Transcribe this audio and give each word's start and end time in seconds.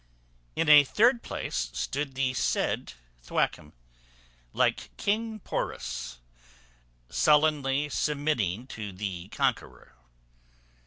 In 0.55 0.67
a 0.67 0.83
third 0.83 1.21
place 1.21 1.69
stood 1.73 2.15
the 2.15 2.33
said 2.33 2.93
Thwackum, 3.21 3.73
like 4.51 4.89
King 4.97 5.37
Porus, 5.41 6.17
sullenly 7.11 7.87
submitting 7.87 8.65
to 8.65 8.91
the 8.91 9.27
conqueror. 9.27 9.93